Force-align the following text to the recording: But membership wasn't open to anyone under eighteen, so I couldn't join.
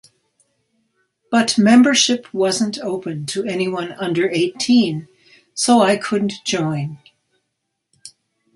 But 1.29 1.59
membership 1.59 2.25
wasn't 2.33 2.79
open 2.79 3.27
to 3.27 3.45
anyone 3.45 3.91
under 3.91 4.27
eighteen, 4.31 5.07
so 5.53 5.79
I 5.83 5.95
couldn't 5.97 6.43
join. 6.43 6.97